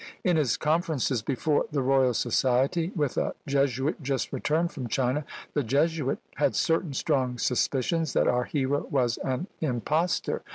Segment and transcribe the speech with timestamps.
[0.23, 5.61] In his conferences before the Royal Society with a Jesuit just returned from China, the
[5.61, 10.41] Jesuit had certain strong suspicions that our hero was an impostor.